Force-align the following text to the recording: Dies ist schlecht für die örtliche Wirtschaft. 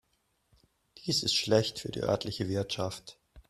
Dies 0.97 1.21
ist 1.21 1.35
schlecht 1.35 1.77
für 1.77 1.91
die 1.91 2.01
örtliche 2.01 2.49
Wirtschaft. 2.49 3.19